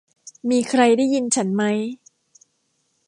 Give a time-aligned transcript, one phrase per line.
[0.49, 1.77] มีใครได้ยินฉันมั้ย